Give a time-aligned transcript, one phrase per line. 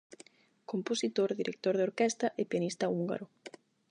[0.71, 3.25] Compositor, director de orquestra e pianista húngaro.